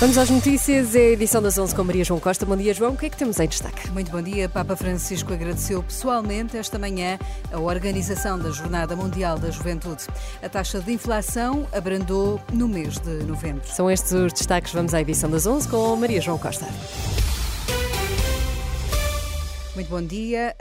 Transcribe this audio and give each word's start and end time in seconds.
Vamos 0.00 0.16
às 0.16 0.30
notícias, 0.30 0.94
é 0.94 1.00
a 1.00 1.10
edição 1.10 1.42
das 1.42 1.58
11 1.58 1.74
com 1.74 1.82
Maria 1.82 2.04
João 2.04 2.20
Costa. 2.20 2.46
Bom 2.46 2.56
dia, 2.56 2.72
João. 2.72 2.92
O 2.92 2.96
que 2.96 3.06
é 3.06 3.10
que 3.10 3.16
temos 3.16 3.40
em 3.40 3.48
destaque? 3.48 3.90
Muito 3.90 4.12
bom 4.12 4.22
dia. 4.22 4.48
Papa 4.48 4.76
Francisco 4.76 5.32
agradeceu 5.32 5.82
pessoalmente 5.82 6.56
esta 6.56 6.78
manhã 6.78 7.18
a 7.52 7.58
organização 7.58 8.38
da 8.38 8.52
Jornada 8.52 8.94
Mundial 8.94 9.40
da 9.40 9.50
Juventude. 9.50 10.04
A 10.40 10.48
taxa 10.48 10.78
de 10.78 10.92
inflação 10.92 11.66
abrandou 11.72 12.40
no 12.52 12.68
mês 12.68 12.96
de 12.98 13.24
novembro. 13.24 13.66
São 13.66 13.90
estes 13.90 14.12
os 14.12 14.32
destaques. 14.32 14.72
Vamos 14.72 14.94
à 14.94 15.00
edição 15.00 15.28
das 15.28 15.46
11 15.46 15.66
com 15.66 15.96
Maria 15.96 16.20
João 16.20 16.38
Costa. 16.38 16.64
Muito 19.78 19.90
bom 19.90 20.02
dia. 20.02 20.56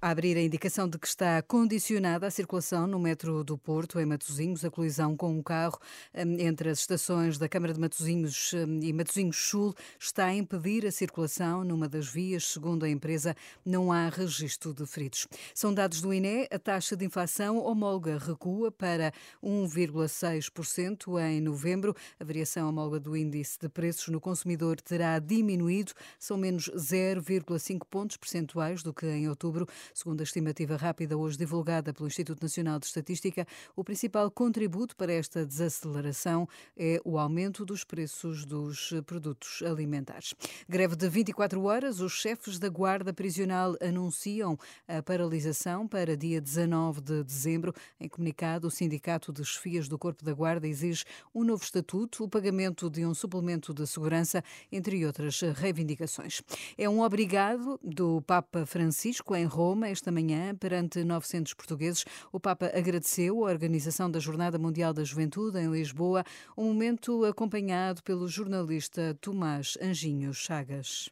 A 0.00 0.12
abrir 0.12 0.36
a 0.36 0.40
indicação 0.40 0.88
de 0.88 0.96
que 0.96 1.08
está 1.08 1.42
condicionada 1.42 2.28
a 2.28 2.30
circulação 2.30 2.86
no 2.86 3.00
metro 3.00 3.42
do 3.42 3.58
Porto, 3.58 3.98
em 3.98 4.06
Matosinhos, 4.06 4.64
a 4.64 4.70
colisão 4.70 5.16
com 5.16 5.32
um 5.32 5.42
carro 5.42 5.76
hum, 6.14 6.36
entre 6.38 6.70
as 6.70 6.78
estações 6.78 7.36
da 7.36 7.48
Câmara 7.48 7.74
de 7.74 7.80
Matosinhos 7.80 8.52
hum, 8.54 8.78
e 8.80 8.92
Matosinhos 8.92 9.38
Sul 9.38 9.74
está 9.98 10.26
a 10.26 10.34
impedir 10.36 10.86
a 10.86 10.92
circulação 10.92 11.64
numa 11.64 11.88
das 11.88 12.06
vias. 12.06 12.46
Segundo 12.46 12.84
a 12.84 12.88
empresa, 12.88 13.34
não 13.66 13.90
há 13.90 14.08
registro 14.08 14.72
de 14.72 14.86
feridos. 14.86 15.26
São 15.52 15.74
dados 15.74 16.00
do 16.00 16.14
INE, 16.14 16.46
a 16.48 16.58
taxa 16.60 16.96
de 16.96 17.04
inflação 17.04 17.58
homóloga 17.58 18.18
recua 18.18 18.70
para 18.70 19.12
1,6% 19.42 21.20
em 21.20 21.40
novembro. 21.40 21.92
A 22.20 22.24
variação 22.24 22.68
homóloga 22.68 23.00
do 23.00 23.16
índice 23.16 23.58
de 23.58 23.68
preços 23.68 24.06
no 24.10 24.20
consumidor 24.20 24.80
terá 24.80 25.18
diminuído, 25.18 25.92
são 26.20 26.36
menos 26.36 26.70
0,5 26.76 27.80
pontos 27.90 28.16
percentuais 28.16 28.59
do 28.60 28.92
que 28.92 29.06
em 29.06 29.26
outubro. 29.26 29.66
Segundo 29.94 30.20
a 30.20 30.24
estimativa 30.24 30.76
rápida 30.76 31.16
hoje 31.16 31.38
divulgada 31.38 31.94
pelo 31.94 32.06
Instituto 32.06 32.42
Nacional 32.42 32.78
de 32.78 32.84
Estatística, 32.84 33.46
o 33.74 33.82
principal 33.82 34.30
contributo 34.30 34.94
para 34.94 35.12
esta 35.12 35.46
desaceleração 35.46 36.46
é 36.76 37.00
o 37.04 37.18
aumento 37.18 37.64
dos 37.64 37.84
preços 37.84 38.44
dos 38.44 38.92
produtos 39.06 39.62
alimentares. 39.62 40.34
Greve 40.68 40.94
de 40.94 41.08
24 41.08 41.62
horas, 41.64 42.00
os 42.00 42.12
chefes 42.12 42.58
da 42.58 42.68
Guarda 42.68 43.14
Prisional 43.14 43.76
anunciam 43.80 44.58
a 44.86 45.02
paralisação 45.02 45.88
para 45.88 46.14
dia 46.14 46.40
19 46.40 47.00
de 47.00 47.24
dezembro. 47.24 47.74
Em 47.98 48.08
comunicado, 48.08 48.68
o 48.68 48.70
Sindicato 48.70 49.32
de 49.32 49.42
Chefias 49.42 49.88
do 49.88 49.98
Corpo 49.98 50.22
da 50.22 50.34
Guarda 50.34 50.68
exige 50.68 51.04
um 51.34 51.44
novo 51.44 51.64
estatuto, 51.64 52.24
o 52.24 52.28
pagamento 52.28 52.90
de 52.90 53.06
um 53.06 53.14
suplemento 53.14 53.72
de 53.72 53.86
segurança, 53.86 54.44
entre 54.70 55.06
outras 55.06 55.40
reivindicações. 55.40 56.42
É 56.76 56.88
um 56.88 57.00
obrigado 57.00 57.80
do 57.82 58.20
Papa 58.22 58.39
Papa 58.40 58.64
Francisco 58.64 59.36
em 59.36 59.44
Roma 59.44 59.88
esta 59.88 60.10
manhã, 60.10 60.54
perante 60.54 61.04
900 61.04 61.52
portugueses. 61.52 62.06
O 62.32 62.40
Papa 62.40 62.72
agradeceu 62.74 63.44
a 63.44 63.50
organização 63.50 64.10
da 64.10 64.18
Jornada 64.18 64.58
Mundial 64.58 64.94
da 64.94 65.04
Juventude 65.04 65.58
em 65.58 65.70
Lisboa, 65.70 66.24
um 66.56 66.64
momento 66.64 67.22
acompanhado 67.26 68.02
pelo 68.02 68.26
jornalista 68.26 69.14
Tomás 69.20 69.76
Anjinho 69.82 70.32
Chagas. 70.32 71.10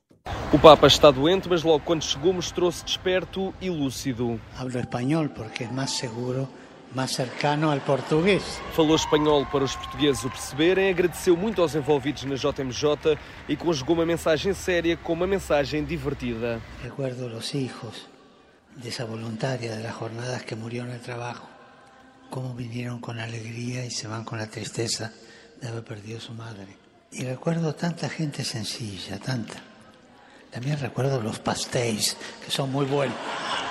O 0.51 0.59
Papa 0.59 0.87
está 0.87 1.11
doente, 1.11 1.51
mas 1.51 1.63
logo 1.63 1.85
quando 1.85 2.03
chegou 2.03 2.33
mostrou-se 2.33 2.83
desperto 2.83 3.55
e 3.61 3.69
lúcido. 3.69 4.41
Hablo 4.57 4.79
espanhol 4.79 5.29
porque 5.29 5.65
é 5.65 5.71
mais 5.71 5.91
seguro 5.91 6.49
mais 6.95 7.13
cercano 7.13 7.71
ao 7.71 7.81
português. 7.81 8.61
Falou 8.73 8.97
espanhol 8.97 9.45
para 9.47 9.65
os 9.65 9.77
portugueses 9.77 10.25
o 10.25 10.31
perceberem, 10.31 10.91
agradeceu 10.91 11.37
muito 11.37 11.61
aos 11.61 11.75
envolvidos 11.75 12.25
na 12.25 12.35
JMJ 12.35 13.19
e 13.49 13.57
conjugou 13.57 13.95
uma 13.95 14.07
mensagem 14.07 14.55
séria 14.55 14.97
com 14.97 15.13
uma 15.13 15.27
mensagem 15.27 15.85
divertida. 15.85 16.61
Recuerdo 16.83 17.27
os 17.27 17.51
filhos 17.51 18.09
dessa 18.77 19.05
voluntária 19.05 19.77
das 19.77 19.99
jornadas 19.99 20.43
que 20.43 20.55
morreu 20.55 20.85
no 20.85 20.99
trabalho, 20.99 21.43
como 22.31 22.55
vinieron 22.55 23.01
com 23.01 23.13
alegria 23.13 23.85
e 23.85 23.91
se 23.91 24.07
vão 24.07 24.25
com 24.25 24.37
a 24.37 24.47
tristeza 24.47 25.13
de 25.61 25.69
haber 25.69 25.83
perdido 25.83 26.21
sua 26.21 26.35
madre. 26.35 26.77
E 27.13 27.25
recuerdo 27.25 27.73
tanta 27.73 28.09
gente 28.09 28.45
sencilla, 28.45 29.19
tanta. 29.19 29.57
Também 30.51 30.75
recuerdo 30.75 31.27
os 31.29 31.39
pastéis, 31.39 32.17
que 32.43 32.51
são 32.51 32.67
muito 32.67 32.91
bons. 32.91 33.68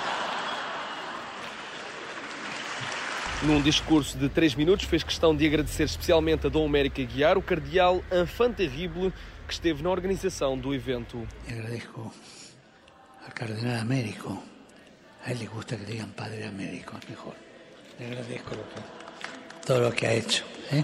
Num 3.40 3.62
discurso 3.62 4.18
de 4.18 4.28
três 4.28 4.56
minutos, 4.56 4.84
fez 4.84 5.04
questão 5.04 5.34
de 5.34 5.46
agradecer 5.46 5.84
especialmente 5.84 6.48
a 6.48 6.50
Dom 6.50 6.66
América 6.66 7.00
Guiar, 7.04 7.38
o 7.38 7.42
cardeal 7.42 8.02
Terrible, 8.56 9.12
que 9.46 9.52
esteve 9.52 9.80
na 9.80 9.90
organização 9.90 10.58
do 10.58 10.74
evento. 10.74 11.24
Agradeço 11.48 12.12
ao 13.24 13.32
cardenal 13.32 13.80
Américo. 13.80 14.42
A 15.24 15.30
ele 15.30 15.46
gusta 15.46 15.76
que 15.76 15.84
digam 15.84 16.08
Padre 16.08 16.44
Américo, 16.44 16.96
mejor. 17.08 17.34
Le 18.00 18.06
agradezco 18.06 18.56
todo 19.64 19.80
lo 19.82 19.92
que 19.92 20.06
ha 20.06 20.14
hecho. 20.14 20.44
¿eh? 20.72 20.82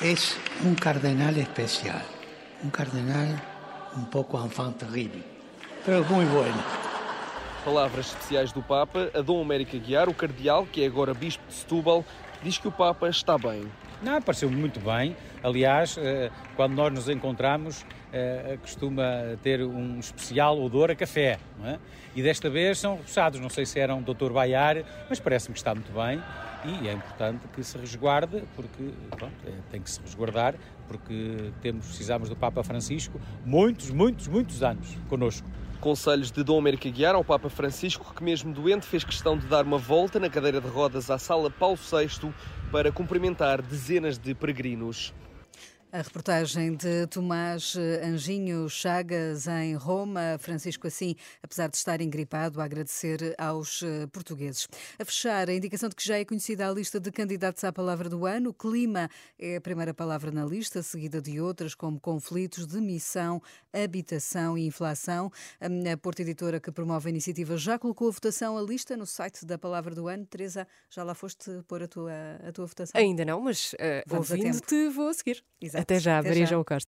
Es 0.00 0.36
un 0.64 0.74
cardenal 0.74 1.36
especial, 1.36 2.02
un 2.64 2.70
cardenal 2.70 3.40
un 3.94 4.10
poco 4.10 4.42
enfant 4.42 4.76
terrible, 4.76 5.22
pero 5.84 6.02
muy 6.04 6.24
bueno. 6.24 6.79
Palavras 7.64 8.06
especiais 8.06 8.52
do 8.52 8.62
Papa, 8.62 9.10
a 9.12 9.20
Dom 9.20 9.42
América 9.42 9.76
Guiar, 9.76 10.08
o 10.08 10.14
cardeal, 10.14 10.66
que 10.66 10.82
é 10.82 10.86
agora 10.86 11.12
bispo 11.12 11.46
de 11.46 11.52
Setúbal, 11.52 12.02
diz 12.42 12.56
que 12.56 12.66
o 12.66 12.72
Papa 12.72 13.06
está 13.08 13.36
bem. 13.36 13.70
Não, 14.02 14.20
pareceu-me 14.22 14.56
muito 14.56 14.80
bem. 14.80 15.14
Aliás, 15.42 15.98
eh, 15.98 16.30
quando 16.56 16.72
nós 16.72 16.90
nos 16.90 17.06
encontramos, 17.10 17.84
eh, 18.14 18.56
costuma 18.62 19.02
ter 19.42 19.62
um 19.62 19.98
especial 19.98 20.58
odor 20.58 20.90
a 20.90 20.94
café. 20.94 21.38
É? 21.62 21.78
E 22.16 22.22
desta 22.22 22.48
vez 22.48 22.78
são 22.78 22.96
repousados. 22.96 23.38
Não 23.38 23.50
sei 23.50 23.66
se 23.66 23.78
era 23.78 23.94
um 23.94 24.00
doutor 24.00 24.32
Baiar, 24.32 24.82
mas 25.08 25.20
parece-me 25.20 25.52
que 25.52 25.60
está 25.60 25.74
muito 25.74 25.92
bem. 25.92 26.22
E 26.64 26.88
é 26.88 26.92
importante 26.92 27.46
que 27.54 27.62
se 27.62 27.76
resguarde, 27.76 28.42
porque 28.56 28.90
é, 29.46 29.52
tem 29.70 29.82
que 29.82 29.90
se 29.90 30.00
resguardar, 30.00 30.54
porque 30.88 31.52
temos, 31.60 31.86
precisamos 31.86 32.30
do 32.30 32.36
Papa 32.36 32.62
Francisco 32.64 33.20
muitos, 33.44 33.90
muitos, 33.90 34.28
muitos 34.28 34.62
anos 34.62 34.96
connosco. 35.10 35.46
Conselhos 35.80 36.30
de 36.30 36.44
Dom 36.44 36.58
América 36.58 36.90
Guiar 36.90 37.14
ao 37.14 37.24
Papa 37.24 37.48
Francisco, 37.48 38.12
que 38.14 38.22
mesmo 38.22 38.52
doente 38.52 38.84
fez 38.84 39.02
questão 39.02 39.38
de 39.38 39.46
dar 39.46 39.64
uma 39.64 39.78
volta 39.78 40.20
na 40.20 40.28
cadeira 40.28 40.60
de 40.60 40.68
rodas 40.68 41.10
à 41.10 41.18
Sala 41.18 41.50
Paulo 41.50 41.76
VI 41.76 42.30
para 42.70 42.92
cumprimentar 42.92 43.62
dezenas 43.62 44.18
de 44.18 44.34
peregrinos. 44.34 45.14
A 45.92 46.02
reportagem 46.02 46.76
de 46.76 47.04
Tomás 47.08 47.74
Anjinho 48.04 48.68
Chagas 48.68 49.48
em 49.48 49.74
Roma. 49.74 50.38
Francisco, 50.38 50.86
assim, 50.86 51.16
apesar 51.42 51.68
de 51.68 51.76
estar 51.76 52.00
engripado, 52.00 52.60
a 52.60 52.64
agradecer 52.64 53.34
aos 53.36 53.82
eh, 53.82 54.06
portugueses. 54.06 54.68
A 55.00 55.04
fechar, 55.04 55.50
a 55.50 55.52
indicação 55.52 55.88
de 55.88 55.96
que 55.96 56.06
já 56.06 56.16
é 56.16 56.24
conhecida 56.24 56.68
a 56.68 56.72
lista 56.72 57.00
de 57.00 57.10
candidatos 57.10 57.64
à 57.64 57.72
palavra 57.72 58.08
do 58.08 58.24
ano. 58.24 58.54
Clima 58.54 59.10
é 59.36 59.56
a 59.56 59.60
primeira 59.60 59.92
palavra 59.92 60.30
na 60.30 60.44
lista, 60.44 60.80
seguida 60.80 61.20
de 61.20 61.40
outras 61.40 61.74
como 61.74 61.98
conflitos, 61.98 62.68
demissão, 62.68 63.42
habitação 63.72 64.56
e 64.56 64.66
inflação. 64.66 65.32
A 65.60 65.96
Porta 65.96 66.22
Editora, 66.22 66.60
que 66.60 66.70
promove 66.70 67.08
a 67.08 67.10
iniciativa, 67.10 67.56
já 67.56 67.80
colocou 67.80 68.06
a 68.06 68.12
votação 68.12 68.56
a 68.56 68.62
lista 68.62 68.96
no 68.96 69.06
site 69.06 69.44
da 69.44 69.58
palavra 69.58 69.92
do 69.92 70.06
ano. 70.06 70.24
Teresa, 70.24 70.68
já 70.88 71.02
lá 71.02 71.16
foste 71.16 71.50
pôr 71.66 71.82
a 71.82 71.88
tua, 71.88 72.12
a 72.46 72.52
tua 72.52 72.66
votação? 72.66 73.00
Ainda 73.00 73.24
não, 73.24 73.40
mas 73.40 73.72
uh, 73.72 74.16
ouvindo-te, 74.16 74.88
vou 74.90 75.08
a 75.08 75.14
seguir. 75.14 75.42
Exato. 75.60 75.79
Até 75.82 75.98
já, 75.98 76.18
Até 76.18 76.28
Maria 76.28 76.44
já. 76.44 76.50
João 76.50 76.64
Costa. 76.64 76.78